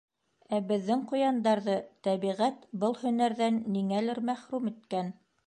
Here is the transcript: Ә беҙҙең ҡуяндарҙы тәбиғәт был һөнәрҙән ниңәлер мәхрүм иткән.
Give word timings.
Ә 0.55 0.59
беҙҙең 0.69 1.03
ҡуяндарҙы 1.11 1.75
тәбиғәт 2.07 2.65
был 2.85 2.97
һөнәрҙән 3.03 3.61
ниңәлер 3.77 4.25
мәхрүм 4.33 4.75
иткән. 4.75 5.15